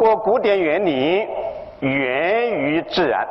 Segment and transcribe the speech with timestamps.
[0.00, 1.28] 国古典园林
[1.80, 3.28] 源于自然。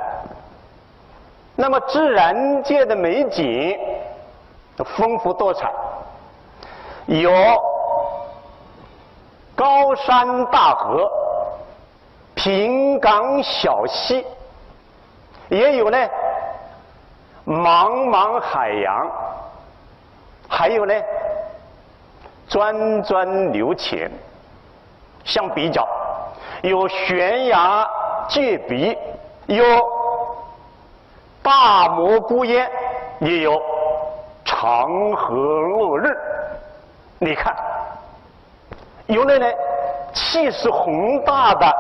[1.56, 3.76] 那么自然界的美景
[4.96, 5.68] 丰富多彩，
[7.08, 7.32] 有
[9.56, 11.10] 高山大河、
[12.36, 14.24] 平岗小溪，
[15.50, 15.98] 也有呢
[17.48, 19.12] 茫茫海洋，
[20.48, 20.94] 还有呢
[22.48, 24.12] 涓涓流泉。
[25.26, 25.86] 相比较，
[26.62, 27.90] 有悬崖
[28.28, 28.98] 绝壁，
[29.48, 29.64] 有
[31.42, 32.70] 大漠孤烟，
[33.20, 33.62] 也有
[34.44, 36.18] 长河落日。
[37.18, 37.56] 你看，
[39.08, 39.46] 有那呢
[40.14, 41.76] 气势宏大的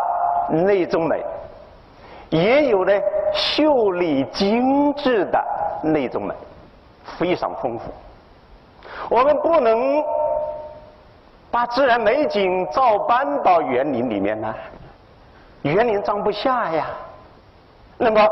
[0.50, 1.24] 那种美，
[2.30, 2.94] 也有呢
[3.34, 5.44] 秀丽精致的
[5.84, 6.34] 那种美，
[7.18, 7.92] 非常丰富。
[9.10, 10.04] 我们不能。
[11.52, 14.54] 把自然美景照搬到园林里面呢，
[15.64, 16.88] 园林装不下呀。
[17.98, 18.28] 那么，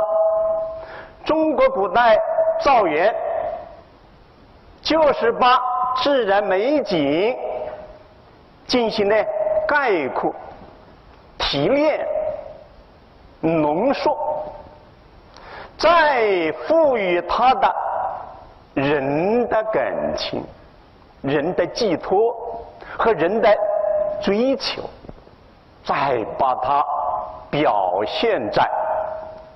[1.25, 2.17] 中国古代
[2.61, 3.13] 造园，
[4.81, 5.59] 就是把
[5.97, 7.37] 自然美景
[8.65, 9.25] 进行了
[9.67, 10.33] 概括、
[11.37, 12.07] 提炼、
[13.41, 14.17] 浓缩，
[15.77, 17.75] 再赋予它的
[18.73, 20.43] 人的感情、
[21.21, 22.35] 人的寄托。
[22.99, 23.55] 和人的
[24.23, 24.81] 追求，
[25.85, 26.83] 再把它
[27.49, 28.69] 表现在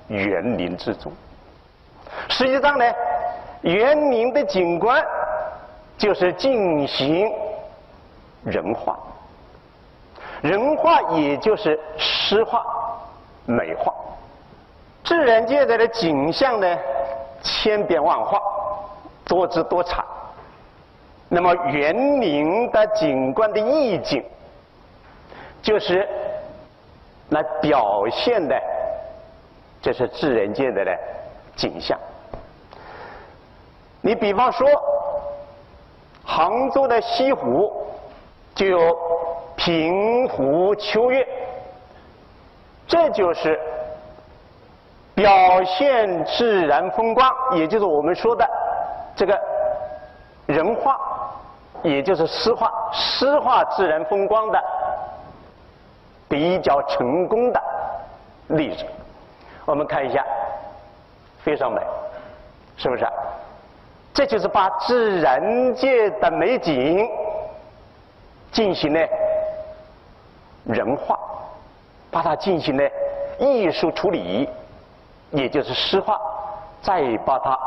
[0.07, 1.11] 园林之中。
[2.29, 2.85] 实际上呢，
[3.61, 5.03] 园林的景观
[5.97, 7.31] 就是进行
[8.43, 8.97] 人化，
[10.41, 12.63] 人化也就是诗化、
[13.45, 13.93] 美化。
[15.03, 16.77] 自然界的景象呢，
[17.41, 18.39] 千变万化，
[19.25, 20.03] 多姿多彩。
[21.29, 24.23] 那么园林的景观的意境，
[25.61, 26.07] 就是
[27.31, 28.55] 来表现的，
[29.81, 30.91] 这是自然界的呢
[31.55, 31.97] 景象。
[34.01, 34.67] 你比方说，
[36.23, 37.71] 杭州的西湖
[38.55, 38.97] 就有
[39.55, 41.27] 平湖秋月，
[42.87, 43.59] 这就是
[45.13, 48.47] 表现自然风光，也就是我们说的
[49.15, 49.39] 这个
[50.47, 50.97] 人画。
[51.83, 54.63] 也就是诗画，诗画自然风光的
[56.31, 57.61] 比较成功的
[58.47, 58.85] 例子，
[59.65, 60.25] 我们看一下，
[61.43, 61.81] 非常美，
[62.77, 63.05] 是不是？
[64.13, 67.05] 这就是把自然界的美景
[68.49, 69.07] 进行了
[70.63, 71.19] 人化，
[72.09, 72.89] 把它进行了
[73.37, 74.47] 艺术处理，
[75.31, 76.17] 也就是诗画，
[76.81, 77.59] 再把它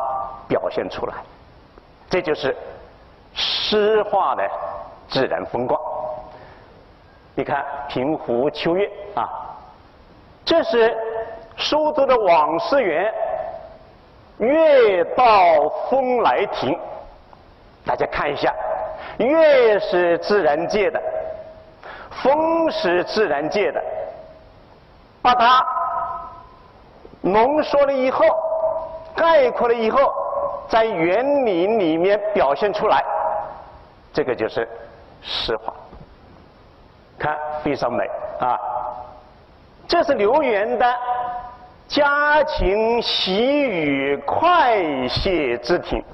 [0.49, 1.13] 表现出来，
[2.09, 2.57] 这就是。
[3.37, 4.49] 诗化的
[5.09, 5.77] 自然风光，
[7.35, 9.29] 你看平湖秋月啊，
[10.45, 10.97] 这是
[11.57, 13.13] 苏州的网师园，
[14.39, 15.25] 月到
[15.91, 16.79] 风来亭，
[17.85, 18.55] 大家看一下，
[19.19, 21.03] 月是自然界的，
[22.23, 23.83] 风是自然界的，
[25.21, 25.67] 把它
[27.21, 28.25] 浓缩了以后，
[29.17, 30.13] 概括了以后，
[30.69, 33.05] 在园林里面表现出来。
[34.13, 34.69] 这个就是
[35.21, 35.75] 诗画，
[37.25, 38.05] 看非常美
[38.39, 38.61] 啊！
[39.89, 40.95] 这是留园的
[41.89, 46.05] 家禽喜语快谢之庭，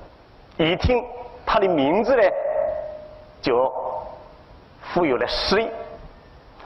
[0.57, 1.05] 一听
[1.45, 2.23] 它的名字呢，
[3.43, 3.73] 就
[4.81, 5.69] 富有了诗意。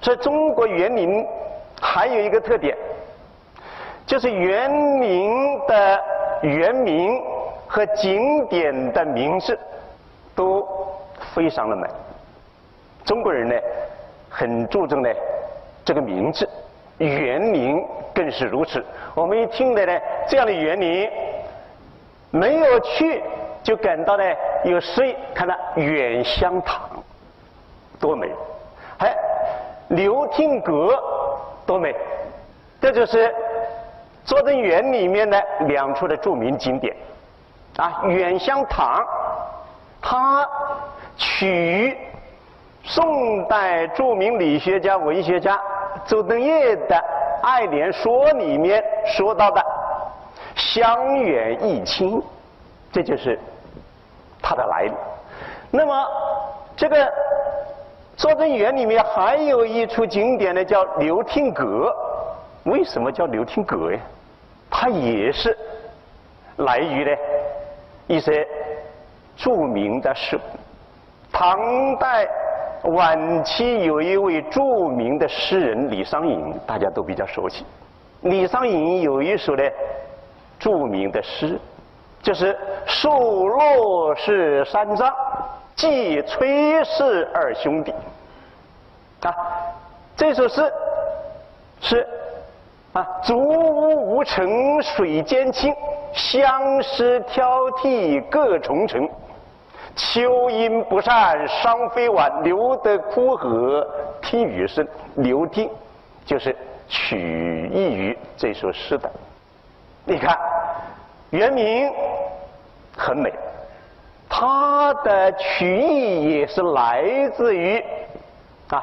[0.02, 1.26] 所以中国园林
[1.80, 2.76] 还有一个特点，
[4.04, 6.04] 就是园林的
[6.42, 7.18] 园名
[7.66, 9.58] 和景点的名字
[10.34, 10.62] 都。
[11.32, 11.88] 非常的美，
[13.04, 13.54] 中国人呢
[14.36, 15.08] 很注重呢
[15.84, 16.48] 这个名字，
[16.98, 17.80] 园林
[18.12, 18.84] 更是如此。
[19.14, 21.08] 我们一听的呢这样的园林，
[22.30, 23.22] 没有去
[23.62, 24.24] 就感到呢
[24.64, 25.14] 有诗意。
[25.32, 26.80] 看到远香堂，
[28.00, 28.28] 多美！
[28.98, 29.16] 还
[29.90, 31.00] 流亭阁，
[31.64, 31.94] 多美！
[32.80, 33.32] 这就是
[34.24, 36.96] 拙政园里面的两处的著名景点
[37.76, 39.00] 啊，远香堂，
[40.02, 40.44] 它。
[41.16, 41.96] 取于
[42.84, 45.58] 宋代著名理学家、文学家
[46.06, 46.94] 周敦颐的
[47.42, 49.64] 《爱莲说》里面说到的
[50.54, 52.22] “香远益清”，
[52.92, 53.38] 这就是
[54.42, 54.92] 它的来历。
[55.70, 56.06] 那么，
[56.76, 57.10] 这个
[58.16, 61.90] 拙政园里面还有一处景点呢，叫流亭阁。
[62.64, 63.98] 为什么叫流亭阁呀？
[64.70, 65.56] 它也是
[66.58, 67.16] 来于呢
[68.06, 68.46] 一些
[69.36, 70.38] 著名的诗。
[71.32, 72.26] 唐代
[72.84, 77.64] 晚期有一位著名的诗人李商隐，大家都比较熟悉。
[78.20, 79.62] 李商隐有一首呢
[80.58, 81.58] 著名的诗，
[82.22, 85.10] 就是“树落是三丈，
[85.74, 87.92] 寄崔氏二兄弟”。
[89.22, 89.34] 啊，
[90.14, 90.70] 这首诗
[91.80, 92.06] 是
[92.92, 95.74] 啊，竹屋无尘水间清，
[96.12, 99.08] 相思挑剔各重层。
[99.96, 103.86] 秋阴不散伤飞晚，留得枯荷
[104.20, 104.86] 听雨声。
[105.16, 105.70] 留听
[106.24, 106.54] 就是
[106.88, 109.10] 取意于这首诗的。
[110.04, 110.36] 你看，
[111.30, 111.92] 原名
[112.96, 113.32] 很美，
[114.28, 117.82] 它的曲意也是来自于
[118.70, 118.82] 啊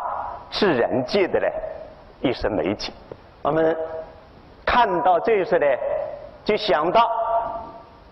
[0.50, 1.52] 自然界的嘞
[2.22, 2.94] 一声美景。
[3.42, 3.76] 我们
[4.66, 5.66] 看到这一首呢，
[6.46, 7.21] 就想到。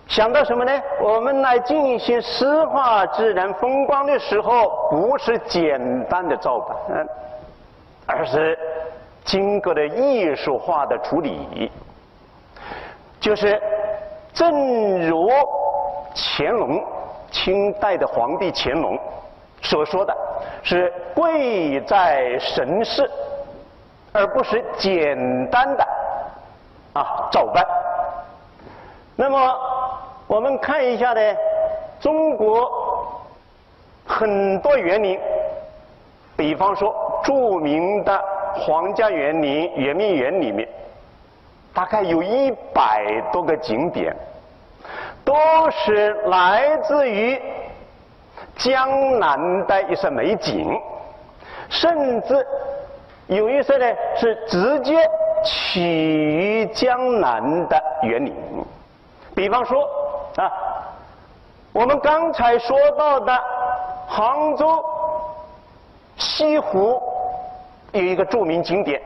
[0.09, 0.71] 想到什么呢？
[1.00, 7.07] 我们来进行诗画自然风光的时候，不是简单的照搬，
[8.07, 8.57] 而是
[9.23, 11.71] 经过了艺术化的处理。
[13.19, 13.61] 就是
[14.33, 15.29] 正如
[16.15, 16.83] 乾隆，
[17.29, 18.97] 清代的皇帝乾隆
[19.61, 20.17] 所说的
[20.63, 23.07] 是贵在神似，
[24.11, 25.15] 而不是简
[25.51, 25.88] 单的
[26.94, 27.63] 啊照搬。
[29.15, 29.69] 那么。
[30.30, 31.22] 我们看一下呢，
[32.00, 33.20] 中国
[34.06, 35.20] 很多园林，
[36.38, 38.24] 比方说著名的
[38.54, 40.70] 皇家园林圆明园里面，
[41.74, 44.16] 大概有一百多个景点，
[45.26, 45.34] 都
[45.72, 47.42] 是来自于
[48.56, 50.80] 江南的一些美景，
[51.70, 52.46] 甚至
[53.26, 55.10] 有一些呢是直接
[55.44, 58.31] 起于江南的园林，
[59.34, 59.90] 比方说。
[60.39, 60.50] 啊，
[61.74, 63.38] 我们刚才说到的
[64.07, 64.81] 杭州
[66.15, 67.01] 西湖
[67.91, 69.01] 有一个著名景点，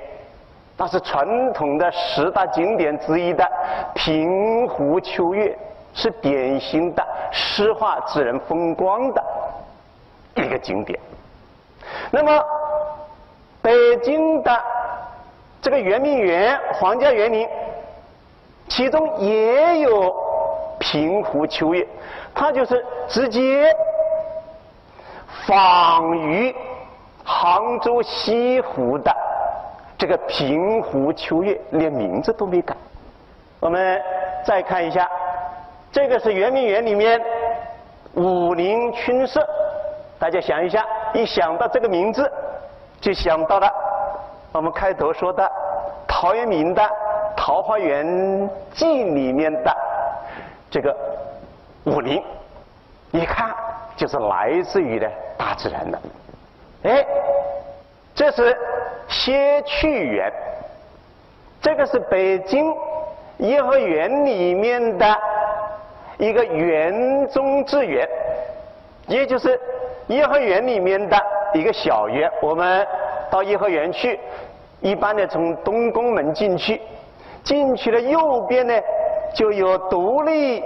[0.78, 3.50] 那是传统的十大景点之一的
[3.96, 5.58] 平湖秋月，
[5.96, 9.24] 是典型的诗画自然风光的
[10.36, 11.00] 一个景点。
[12.12, 12.46] 那么，
[13.60, 14.62] 北京的
[15.64, 17.50] 这个圆明园皇家园林，
[18.68, 20.13] 其中也有。
[20.94, 21.88] 平湖秋月，
[22.36, 23.76] 它就是直接
[25.48, 26.56] 仿于
[27.24, 29.12] 杭州西湖的
[29.98, 32.76] 这个平湖秋月，连名字都没改。
[33.60, 34.00] 我们
[34.46, 35.10] 再看一下，
[35.92, 37.20] 这个是圆明园里面
[38.14, 39.44] 武林春色，
[40.20, 40.86] 大家想一下，
[41.16, 42.32] 一想到这个名字，
[43.02, 43.68] 就想到了
[44.52, 45.52] 我们开头说的
[46.08, 46.84] 陶渊明的
[47.36, 48.86] 《桃花源记》
[49.16, 49.76] 里面的。
[50.74, 50.98] 这个
[51.84, 52.20] 武林，
[53.12, 53.54] 一看
[53.96, 56.02] 就是来自于呢大自然的。
[56.82, 57.06] 哎，
[58.16, 58.58] 这是
[59.08, 60.34] 歇去园，
[61.62, 62.74] 这个是北京
[63.38, 65.16] 颐和园里面的
[66.18, 68.10] 一个园中之园，
[69.06, 69.62] 也就是
[70.08, 71.16] 颐和园里面的
[71.54, 72.28] 一个小园。
[72.42, 72.84] 我们
[73.30, 74.20] 到颐和园去，
[74.82, 76.82] 一般的从东宫门进去，
[77.44, 78.74] 进去的右边呢。
[79.34, 80.64] 就有独立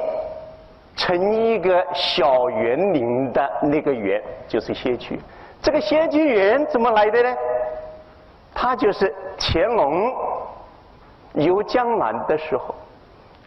[0.96, 5.20] 成一个小园林的那个园，就是仙居。
[5.62, 7.36] 这个仙居园怎么来的呢？
[8.54, 10.14] 它就是乾隆
[11.34, 12.76] 游江南的时候，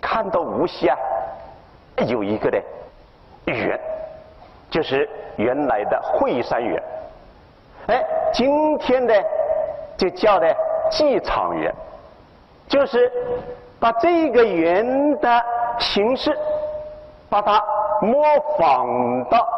[0.01, 0.97] 看到无锡啊
[2.07, 2.63] 有一个的
[3.47, 3.79] 园，
[4.71, 6.83] 就是原来的惠山园。
[7.89, 9.13] 哎，今天呢
[9.97, 10.57] 就叫的
[10.91, 11.75] 寄场园，
[12.69, 13.13] 就是。
[13.81, 15.43] 把这个园的
[15.79, 16.37] 形式，
[17.31, 17.61] 把它
[18.03, 18.23] 模
[18.59, 19.49] 仿到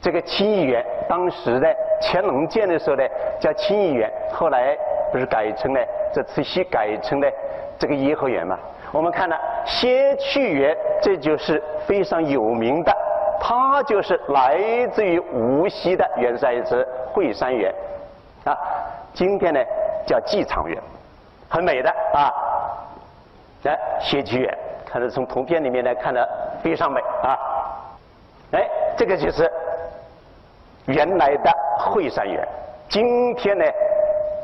[0.00, 0.84] 这个清漪园。
[1.06, 3.04] 当时的乾隆建的时候呢，
[3.38, 4.74] 叫清漪园，后来
[5.12, 7.30] 不是改成了这慈禧改成了
[7.78, 8.58] 这个颐和园嘛？
[8.90, 12.96] 我们看了仙去园，这就是非常有名的，
[13.38, 14.58] 它就是来
[14.90, 17.70] 自于无锡的原来是惠山园，
[18.44, 18.56] 啊，
[19.12, 19.60] 今天呢
[20.06, 20.78] 叫寄场园，
[21.50, 22.32] 很美的啊。
[24.02, 26.28] 来，仙居园，看到从图片里面来看的
[26.62, 27.38] 非常美啊！
[28.52, 29.50] 哎，这个就是
[30.86, 32.46] 原来的惠山园，
[32.88, 33.64] 今天呢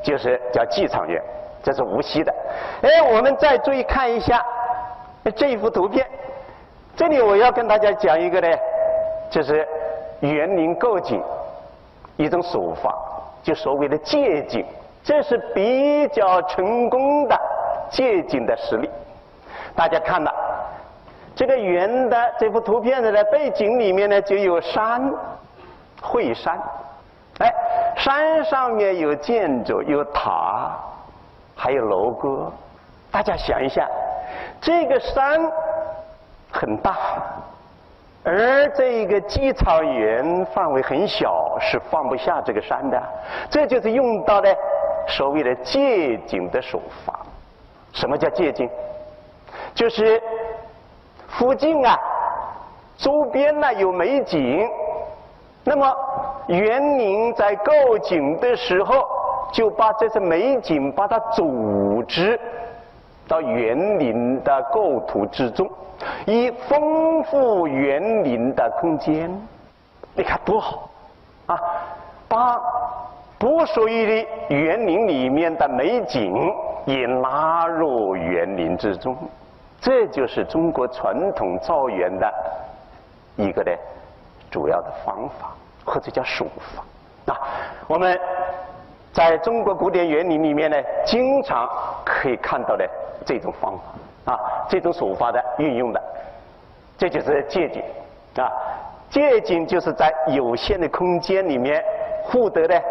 [0.03, 1.23] 就是叫寄场园，
[1.62, 2.35] 这是无锡的。
[2.83, 4.43] 哎，我们再注意看一下
[5.37, 6.07] 这一幅图片，
[6.97, 8.49] 这里我要跟大家讲一个呢，
[9.31, 9.67] 就是
[10.21, 11.23] 园林构景
[12.17, 12.95] 一种手法，
[13.43, 14.65] 就所谓的借景，
[15.03, 17.38] 这是比较成功的
[17.91, 18.88] 借景的实例。
[19.78, 20.35] 大家看了
[21.37, 25.00] 这个圆的这幅图片的呢背景里面呢就有山，
[26.02, 26.58] 惠山，
[27.38, 27.54] 哎，
[27.97, 30.76] 山上面有建筑，有塔，
[31.54, 32.52] 还有楼阁。
[33.12, 33.88] 大家想一下，
[34.61, 35.40] 这个山
[36.50, 36.97] 很大，
[38.25, 43.00] 而这一个姬草园范围很小，是放不下这个山的。
[43.49, 44.52] 这就是用到的
[45.06, 47.20] 所谓的借景的手法。
[47.92, 48.68] 什么叫借景？
[49.78, 50.20] 就是
[51.28, 51.97] 附近啊，
[52.97, 54.68] 周边呢有美景，
[55.62, 55.97] 那么
[56.49, 59.06] 园林在构景的时候，
[59.52, 62.38] 就把这些美景把它组织
[63.28, 65.70] 到园林的构图之中，
[66.26, 69.30] 以丰富园林的空间。
[70.12, 70.90] 你看多好
[71.47, 71.56] 啊！
[72.26, 72.61] 把
[73.38, 76.35] 不属于的园林里面的美景
[76.85, 79.16] 也拉入园林之中。
[79.80, 82.32] 这就是中国传统造园的
[83.37, 83.70] 一个呢
[84.50, 85.54] 主要的方法，
[85.85, 87.32] 或者叫手法。
[87.32, 87.38] 啊，
[87.87, 88.18] 我们
[89.12, 91.68] 在中国古典园林里面呢，经常
[92.04, 92.88] 可以看到的
[93.25, 93.78] 这种方
[94.25, 96.02] 法，啊，这种手法的运用的，
[96.97, 97.82] 这就是借景。
[98.37, 98.50] 啊，
[99.11, 101.85] 借景就是在有限的空间里面
[102.25, 102.82] 获得的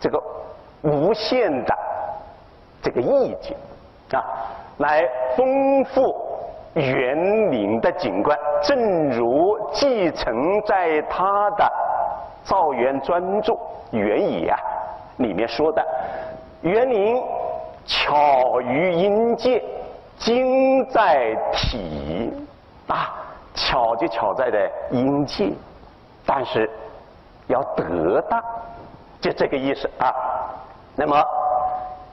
[0.00, 0.22] 这个
[0.82, 1.78] 无限的
[2.82, 3.56] 这个意境，
[4.12, 4.24] 啊。
[4.80, 5.06] 来
[5.36, 6.16] 丰富
[6.72, 11.70] 园林的景观，正如继承在他的
[12.42, 13.52] 造园专著
[13.90, 14.58] 《园野》啊
[15.18, 15.86] 里面说的
[16.62, 17.22] ：“园林
[17.84, 19.62] 巧于音界，
[20.16, 22.32] 精在体
[22.88, 23.14] 啊，
[23.54, 25.52] 巧就巧在的音界，
[26.24, 26.70] 但是
[27.48, 28.42] 要得当，
[29.20, 30.10] 就这个意思啊。
[30.96, 31.22] 那么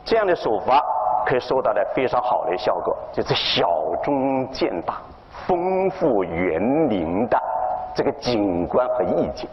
[0.03, 0.83] 这样的手法。”
[1.27, 3.69] 可以收到的非常好的效果，就是小
[4.01, 5.01] 中见大，
[5.45, 7.37] 丰富园林的
[7.93, 9.49] 这个景观和意境。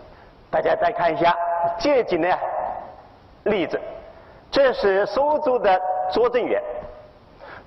[0.52, 1.36] 大家再看一下
[1.76, 2.28] 借景的
[3.42, 3.80] 例子，
[4.52, 5.80] 这是苏州的
[6.12, 6.62] 拙政园，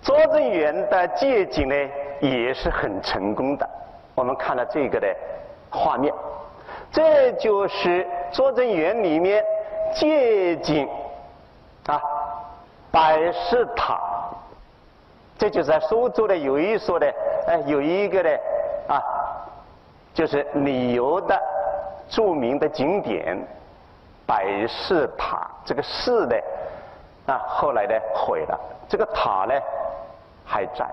[0.02, 1.76] 拙政园的借景呢
[2.22, 3.70] 也是很成功的。
[4.16, 5.08] 我们看了这个的
[5.70, 6.14] 画面，
[6.94, 9.44] 这就是拙政园里面
[9.94, 10.88] 借景
[11.88, 12.02] 啊。
[12.92, 14.00] 百事塔，
[15.38, 17.14] 这就是在苏州的有一所的，
[17.48, 18.30] 哎，有一个的
[18.88, 19.02] 啊，
[20.14, 21.40] 就是旅游的
[22.10, 23.38] 著名的景点
[24.26, 25.48] 百事塔。
[25.66, 26.36] 这个寺呢，
[27.28, 29.54] 啊，后来呢毁了，这个塔呢
[30.46, 30.86] 还在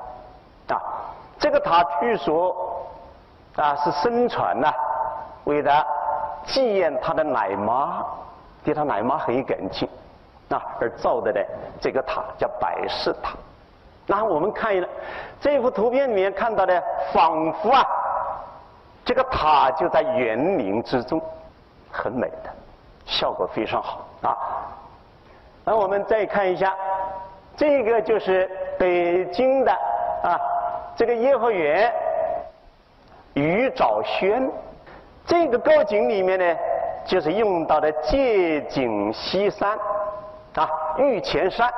[0.75, 0.81] 啊。
[1.39, 2.85] 这个塔据说
[3.57, 4.73] 啊是僧传呐，
[5.45, 5.87] 为了
[6.45, 8.05] 纪念他的奶妈，
[8.65, 9.89] 对他奶妈很有感情。
[10.55, 11.41] 啊，而造的呢，
[11.81, 13.35] 这个塔叫百事塔。
[14.07, 14.87] 那我们看一下
[15.41, 16.81] 这幅图片里面看到的，
[17.13, 17.85] 仿佛啊，
[19.05, 21.21] 这个塔就在园林之中，
[21.91, 22.51] 很美的，
[23.05, 24.37] 效果非常好啊。
[25.65, 26.73] 那我们再看一下，
[27.57, 29.73] 这个就是北京的
[30.23, 30.39] 啊，
[30.95, 31.93] 这个颐和园
[33.33, 34.49] 鱼藻轩，
[35.27, 36.57] 这个构景里面呢，
[37.07, 39.77] 就是用到的借景西山。
[40.95, 41.73] 啊，玉泉山，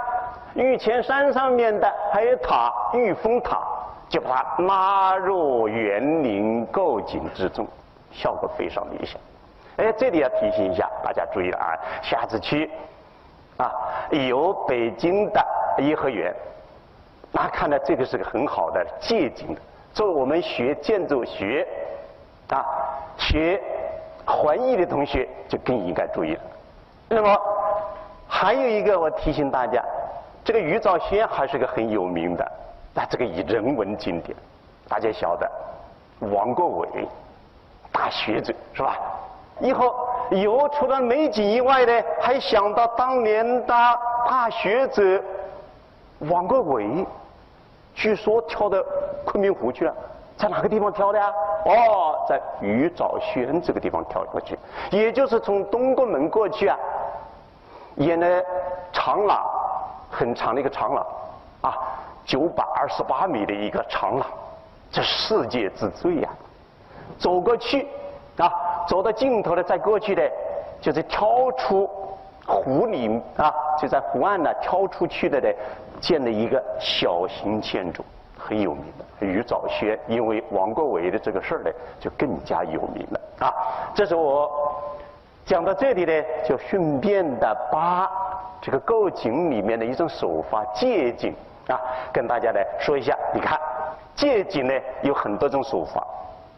[0.54, 3.62] 玉泉山上面的还有塔，玉峰塔，
[4.08, 7.66] 就把它纳入园林构景之中，
[8.12, 9.20] 效果非常理想。
[9.76, 12.70] 哎，这里要提醒一下大家注意了啊，下次去
[13.56, 13.72] 啊
[14.10, 15.44] 有北京的
[15.78, 16.34] 颐和园，
[17.32, 19.56] 那看来这个是个很好的借景。
[19.92, 21.66] 作为我们学建筑学
[22.48, 22.64] 啊
[23.16, 23.62] 学
[24.26, 26.42] 环艺的同学就更应该注意了。
[27.08, 27.38] 那么。
[28.28, 29.82] 还有一个，我提醒大家，
[30.44, 32.52] 这个余兆轩还是个很有名的，
[32.94, 34.36] 那这个以人文经典，
[34.88, 35.50] 大家晓得，
[36.20, 37.08] 王国维，
[37.92, 38.96] 大学者是吧？
[39.60, 39.94] 以后
[40.30, 43.74] 以后除了美景以外呢，还想到当年的
[44.28, 45.22] 大学者
[46.18, 47.06] 王国维，
[47.94, 48.78] 据说跳到
[49.24, 49.94] 昆明湖去了，
[50.36, 51.32] 在哪个地方跳的呀？
[51.64, 54.58] 哦，在余兆轩这个地方跳过去，
[54.90, 56.78] 也就是从东宫门过去啊。
[57.96, 58.44] 演的
[58.92, 59.44] 长廊，
[60.10, 61.06] 很长的一个长廊，
[61.62, 61.74] 啊，
[62.24, 64.26] 九百二十八米的一个长廊，
[64.90, 66.28] 这世界之最呀！
[67.18, 67.88] 走过去，
[68.36, 68.52] 啊，
[68.86, 70.30] 走到尽头的再过去的，
[70.80, 71.88] 就是跳出
[72.46, 75.48] 湖里啊，就在湖岸呢跳出去的呢，
[75.98, 78.04] 建了一个小型建筑，
[78.36, 83.54] 很有名的余藻轩，因为王国维的这个事儿呢，就更加有名了啊！
[83.94, 84.50] 这是我。
[85.46, 86.12] 讲到这里呢，
[86.44, 88.10] 就顺便的把
[88.60, 91.32] 这个构景里面的一种手法借景
[91.68, 91.80] 啊，
[92.12, 93.16] 跟大家来说一下。
[93.32, 93.56] 你看，
[94.16, 96.04] 借景呢有很多种手法，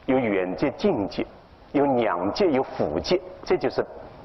[0.07, 1.27] 有远借、近借，
[1.73, 3.85] 有两借、有辅借，这就是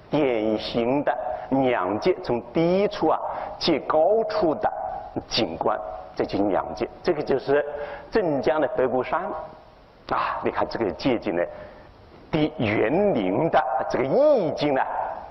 [0.10, 1.14] 典型的
[1.50, 3.20] 两界从低处啊
[3.60, 4.72] 借高处的
[5.28, 5.78] 景观，
[6.16, 6.88] 这就是两界。
[7.04, 7.66] 这个就是
[8.10, 9.24] 镇江的白骨山
[10.10, 10.40] 啊！
[10.42, 11.44] 你看这个借景呢，
[12.34, 14.82] 的园林的这个意境呢，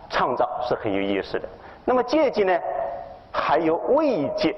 [0.09, 1.49] 创造是很有意思的。
[1.85, 2.59] 那么借景呢，
[3.33, 4.55] 还有慰藉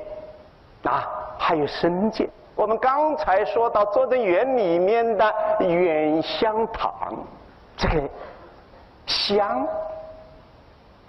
[0.84, 1.08] 啊，
[1.38, 2.28] 还有生界。
[2.54, 7.16] 我们刚才说到拙政园里面的远香堂，
[7.76, 8.02] 这个
[9.06, 9.66] 香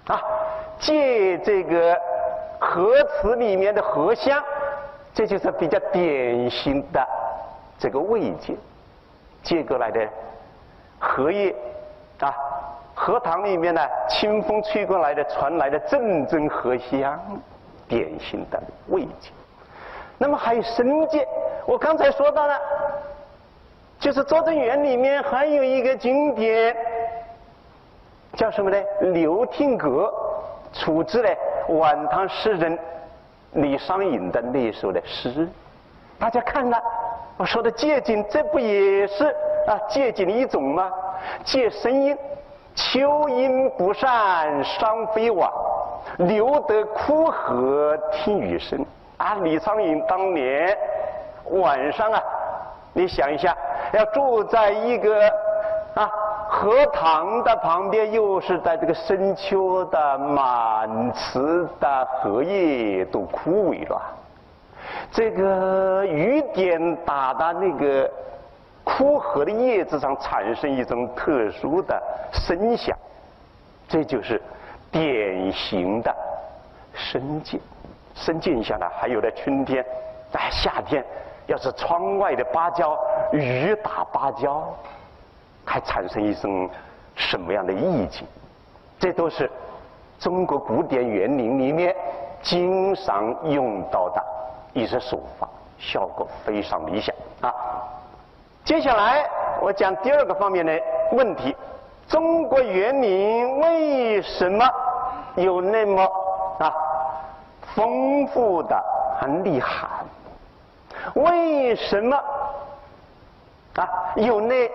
[0.08, 0.22] 啊，
[0.80, 2.00] 借这个
[2.60, 4.42] 荷池里面的荷香，
[5.14, 7.06] 这就是比较典型的
[7.78, 8.56] 这个味觉，
[9.44, 10.00] 借过来的
[11.00, 11.54] 荷叶
[12.20, 12.34] 啊，
[12.94, 17.20] 荷塘里面呢，清风吹过来的传来的阵阵荷香，
[17.88, 19.32] 典型的味觉。
[20.18, 21.28] 那么还有深界，
[21.66, 22.58] 我刚才说到了，
[24.00, 26.76] 就是拙政园里面还有一个景点，
[28.34, 28.78] 叫什么呢？
[29.02, 30.12] 刘听阁，
[30.72, 31.30] 出自呢
[31.68, 32.80] 晚唐诗人
[33.52, 35.48] 李商隐的那首的诗。
[36.18, 36.82] 大家看了，
[37.36, 39.36] 我说的借景，这不也是
[39.68, 40.92] 啊借景的一种吗？
[41.44, 42.18] 借声音，
[42.76, 45.52] 秋阴不散伤飞往，
[46.18, 48.86] 留得枯荷听雨声。
[49.18, 50.78] 啊，李商隐当年
[51.52, 52.22] 晚上啊，
[52.94, 53.56] 你想一下，
[53.94, 55.26] 要住在一个
[55.96, 56.12] 啊
[56.50, 64.02] 荷塘的旁边，又是在这个深秋的满池的荷叶都枯萎了，
[65.12, 68.12] 这个雨点打的那个
[68.86, 72.02] 枯荷的叶子上，产生一种特殊的
[72.32, 72.96] 声响，
[73.88, 74.42] 这就是
[74.92, 76.16] 典型的
[76.94, 77.60] 声境。
[78.14, 79.84] 深静下来，还有的春天，
[80.32, 81.04] 在夏天，
[81.48, 82.98] 要是窗外的芭蕉
[83.34, 84.64] 雨打芭蕉，
[85.66, 86.70] 还产生一种
[87.16, 88.26] 什么样的意境？
[88.98, 89.52] 这都是
[90.18, 91.94] 中国古典园林里面
[92.42, 94.24] 经常用到的
[94.72, 97.52] 一些手法，效果非常理想啊。
[98.66, 99.24] 接下来
[99.62, 101.56] 我讲第二个方面的问题：
[102.08, 104.68] 中国园林为什么
[105.36, 106.02] 有那么
[106.58, 106.74] 啊？
[107.76, 108.84] 丰富的
[109.22, 109.88] 很厉害，
[111.14, 112.18] 为什么
[113.76, 113.88] 啊？
[114.16, 114.68] 有那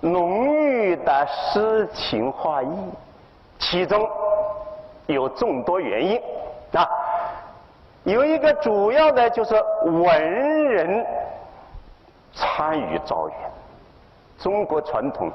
[0.00, 2.92] 浓郁的诗情画意，
[3.60, 4.10] 其中
[5.06, 6.20] 有众多原因
[6.72, 6.84] 啊。
[8.02, 11.06] 有一个主要的就是文人
[12.34, 13.38] 参与造园，
[14.38, 15.30] 中国传统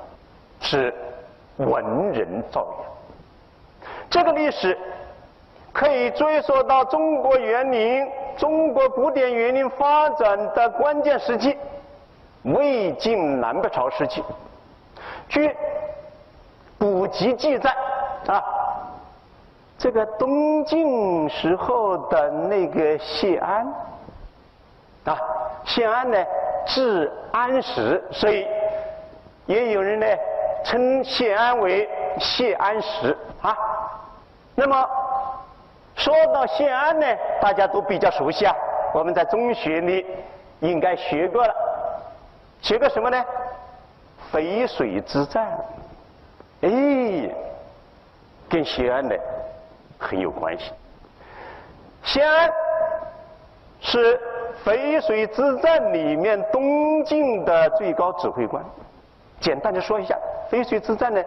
[0.59, 0.93] 是
[1.57, 4.77] 文人造园，这个历史。
[5.71, 11.55] 可以追溯到中国园林、中国古典园林发展的关键时期——
[12.43, 14.21] 魏晋南北朝时期。
[15.29, 15.55] 据
[16.79, 17.69] 古籍记载，
[18.27, 18.43] 啊，
[19.77, 23.65] 这个东晋时候的那个谢安，
[25.05, 25.17] 啊，
[25.63, 26.17] 谢安呢
[26.69, 28.47] 字安石，所以
[29.45, 30.08] 也有人呢
[30.63, 33.58] 称谢安为谢安石啊。
[34.55, 34.89] 那么。
[35.95, 37.05] 说到谢安呢，
[37.41, 38.55] 大家都比较熟悉啊。
[38.93, 40.05] 我们在中学里
[40.62, 41.53] 应该学过了，
[42.62, 43.21] 学过什么呢？
[44.32, 45.45] 淝水之战，
[46.62, 46.69] 哎，
[48.47, 49.13] 跟谢安呢
[49.99, 50.71] 很有关系。
[52.03, 52.49] 谢安
[53.82, 54.17] 是
[54.65, 58.63] 淝水之战里面东晋的最高指挥官。
[59.39, 60.17] 简单的说一下，
[60.51, 61.23] 淝水之战呢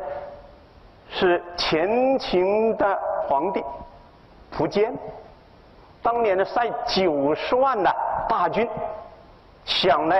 [1.09, 3.63] 是前秦的皇帝。
[4.57, 4.93] 苻坚
[6.03, 7.91] 当年呢，率九十万的
[8.29, 8.69] 大军，
[9.65, 10.17] 想呢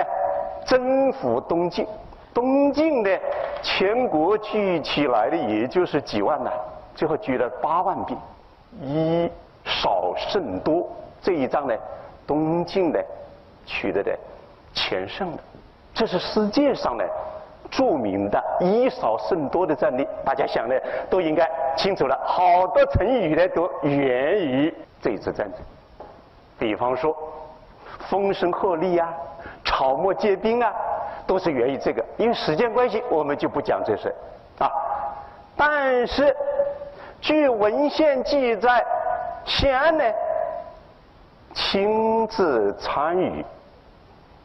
[0.65, 1.87] 征服东晋。
[2.33, 3.19] 东晋的
[3.61, 6.51] 全国聚起来的也就是几万呐，
[6.95, 8.17] 最后聚了八万兵，
[8.81, 9.29] 以
[9.63, 10.87] 少胜多。
[11.21, 11.75] 这一仗呢，
[12.25, 12.99] 东晋呢
[13.65, 14.17] 取得的
[14.73, 15.39] 全胜的，
[15.93, 17.03] 这是世界上呢。
[17.71, 22.15] 著名的以少胜多的战例，大家想的都应该清楚了。
[22.23, 25.59] 好多成语呢都源于这一次战争，
[26.59, 27.17] 比方说
[28.07, 29.11] 风声鹤唳啊、
[29.65, 30.71] 草木皆兵啊，
[31.25, 32.05] 都是源于这个。
[32.17, 34.13] 因为时间关系，我们就不讲这事
[34.59, 34.69] 啊。
[35.57, 36.35] 但是
[37.21, 38.85] 据文献记载，
[39.45, 40.03] 谢安呢
[41.53, 43.45] 亲自参与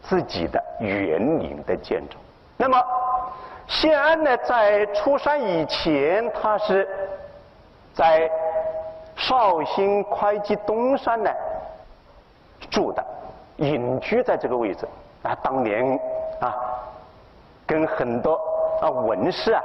[0.03, 2.16] 自己的园林的建筑，
[2.57, 2.83] 那么。
[3.71, 6.88] 谢安呢，在出山以前，他是
[7.92, 8.27] 在
[9.14, 11.31] 绍兴会稽东山呢
[12.71, 13.05] 住的，
[13.59, 14.88] 隐居在这个位置。
[15.23, 16.01] 啊，当年
[16.40, 16.57] 啊，
[17.66, 18.40] 跟很多
[18.81, 19.62] 啊文士啊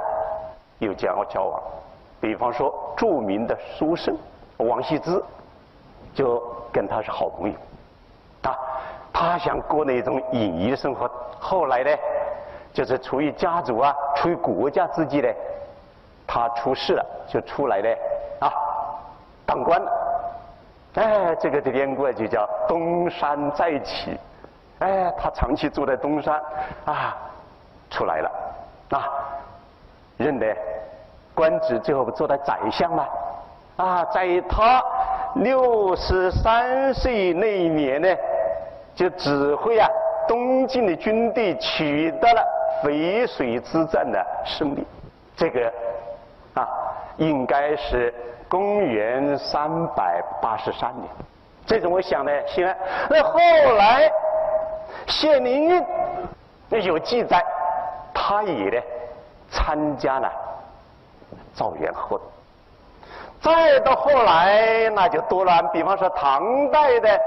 [0.80, 1.62] 有交交往，
[2.20, 4.14] 比方说著名的书生
[4.58, 5.12] 王羲之，
[6.14, 6.40] 就
[6.72, 7.58] 跟他是好朋友，
[8.42, 8.56] 啊，
[9.12, 11.90] 他想过那种隐逸的生活，后来呢，
[12.72, 15.28] 就是出于家族啊，出于国家之际呢，
[16.26, 17.88] 他出事了，就出来呢，
[18.40, 18.52] 啊，
[19.44, 19.92] 当官了，
[20.94, 24.16] 哎，这个典故就叫东山再起，
[24.78, 26.40] 哎，他长期住在东山，
[26.84, 27.16] 啊，
[27.90, 28.30] 出来了，
[28.90, 29.10] 啊，
[30.16, 30.56] 认得。
[31.36, 33.08] 官职最后不做到宰相吗？
[33.76, 34.80] 啊，在他
[35.36, 38.08] 六十三岁那一年呢，
[38.94, 39.88] 就指挥啊
[40.28, 42.42] 东晋的军队取得了
[42.82, 44.86] 淝水之战的胜利。
[45.36, 45.72] 这个
[46.54, 46.68] 啊，
[47.16, 48.14] 应该是
[48.48, 51.08] 公元三百八十三年。
[51.66, 52.64] 这种我想呢，行。
[53.10, 53.38] 那后
[53.76, 54.10] 来
[55.06, 55.84] 谢灵运
[56.68, 57.44] 那有记载，
[58.14, 58.82] 他也呢
[59.50, 60.32] 参加了。
[61.54, 62.20] 造元后，
[63.44, 65.62] 再到后来那就多了。
[65.70, 67.20] 比方说唐代的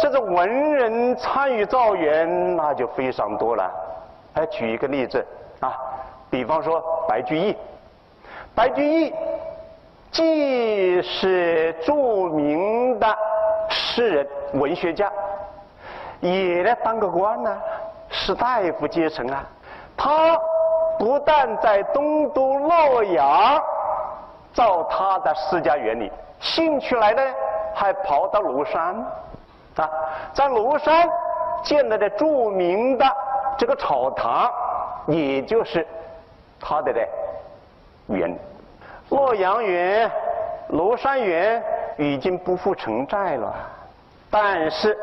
[0.00, 3.70] 这种文人参与造园，那就非常多了。
[4.34, 5.24] 来举一个例子
[5.60, 5.78] 啊，
[6.28, 7.56] 比方说白居易。
[8.56, 9.14] 白居易
[10.10, 13.06] 既是著名的
[13.68, 15.12] 诗人、文学家，
[16.20, 17.56] 也来当个官呢，
[18.08, 19.44] 是大夫阶层啊。
[19.96, 20.36] 他。
[20.98, 23.60] 不但在东都洛阳
[24.52, 26.10] 造他的私家园林，
[26.40, 27.22] 兴趣来呢，
[27.74, 28.94] 还跑到庐山
[29.76, 29.90] 啊，
[30.32, 31.08] 在庐山
[31.62, 33.06] 建了的著名的
[33.56, 34.50] 这个草堂，
[35.06, 35.86] 也就是
[36.60, 37.00] 他的的
[38.08, 38.36] 园。
[39.08, 40.10] 洛阳园、
[40.70, 41.62] 庐山园
[41.96, 43.54] 已经不复存在了，
[44.30, 44.96] 但是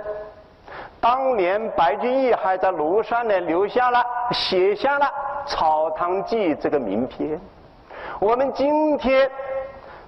[1.00, 5.06] 当年白居易还在庐山呢留下了写下了。
[5.52, 7.40] 《草堂记》这个名篇，
[8.20, 9.32] 我们今天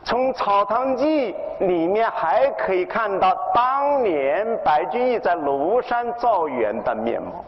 [0.04, 1.34] 从《草堂记》
[1.66, 7.46] 里面还可以看到当年白居易在庐山造园的面貌。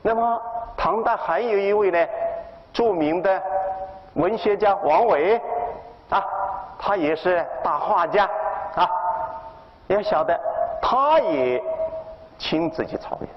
[0.00, 0.40] 那么，
[0.74, 2.08] 唐代还有一位呢，
[2.72, 3.42] 著名的
[4.14, 5.38] 文学家王维
[6.08, 6.24] 啊，
[6.78, 8.24] 他也是大画家
[8.76, 8.88] 啊，
[9.88, 10.34] 要晓得，
[10.80, 11.62] 他也
[12.38, 13.28] 亲自去草园，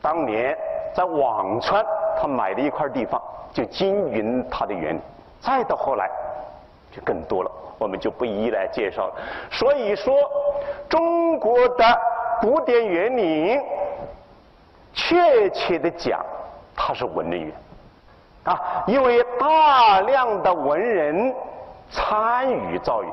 [0.00, 0.56] 当年
[0.94, 1.84] 在辋川。
[2.18, 3.20] 他买了一块地方，
[3.52, 5.02] 就经营他的园林。
[5.42, 6.08] 再到后来，
[6.92, 9.14] 就更多了，我们就不一一来介绍了。
[9.50, 10.14] 所以说，
[10.88, 11.84] 中国的
[12.40, 13.60] 古典园林，
[14.92, 16.24] 确切的讲，
[16.76, 17.52] 它是文人园
[18.44, 21.34] 啊，因为大量的文人
[21.90, 23.12] 参与造园，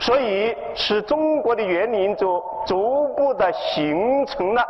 [0.00, 4.66] 所以使中国的园林就逐步的形成了。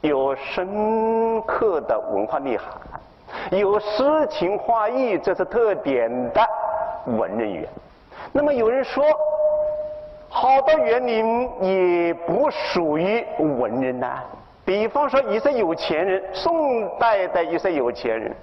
[0.00, 2.68] 有深刻的文化内涵，
[3.50, 6.46] 有诗情画意，这是特点的
[7.06, 7.68] 文人园。
[8.32, 9.04] 那么有人说，
[10.28, 14.22] 好多园林也不属于文人呐。
[14.64, 18.34] 比方说一些有钱人，宋代的一些有钱人，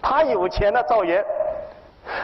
[0.00, 1.24] 他有钱了造园。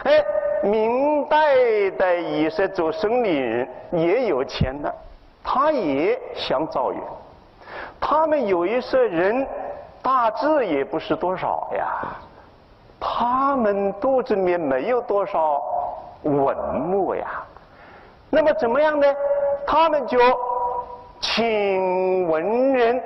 [0.04, 0.24] 哎，
[0.62, 1.56] 明代
[1.98, 4.94] 的一些做生意人也有钱了，
[5.42, 7.00] 他也想造园。
[8.00, 9.46] 他们有一些人，
[10.02, 11.86] 大致也不是多少呀。
[13.00, 15.62] 他们肚子里面没有多少
[16.22, 17.44] 文物呀。
[18.30, 19.06] 那么怎么样呢？
[19.66, 20.18] 他们就
[21.20, 23.02] 请文人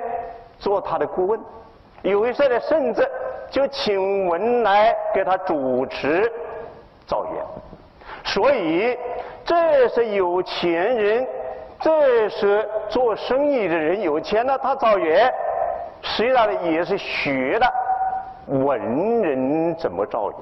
[0.57, 1.39] 做他的顾问，
[2.01, 3.07] 有一些呢，甚至
[3.49, 6.31] 就请文来给他主持
[7.05, 7.33] 造园。
[8.23, 8.97] 所以
[9.45, 11.27] 这是有钱人。
[11.79, 15.31] 这是做生意的人有钱了，他造园，
[16.01, 17.73] 实际上呢也是学的
[18.47, 20.39] 文人怎么造园。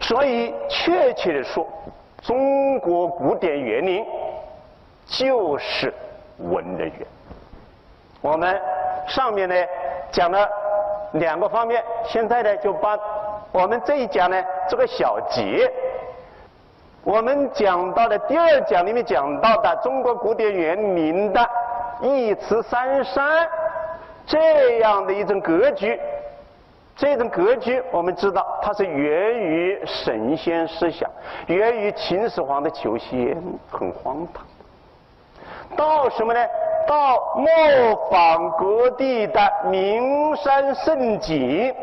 [0.00, 1.66] 所以确切的说，
[2.22, 4.04] 中国古典园林
[5.06, 5.92] 就是
[6.38, 7.06] 文人园。
[8.20, 8.60] 我们
[9.06, 9.54] 上面呢
[10.10, 10.48] 讲了
[11.12, 12.98] 两个方面，现在呢就把
[13.52, 15.70] 我们这一讲呢这个小结。
[17.02, 21.50] 我们讲到的第二讲里面讲到的中国古典园林的
[22.00, 23.46] 一池三山
[24.26, 25.98] 这样的一种格局，
[26.96, 31.10] 这种格局我们知道它是源于神仙思想，
[31.46, 33.36] 源于秦始皇的求仙，
[33.70, 34.44] 很荒唐。
[35.76, 36.40] 到什么呢？
[36.86, 41.74] 到模仿各地的名山胜景，